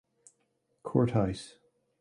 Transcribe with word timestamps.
Courthouse. 0.81 1.59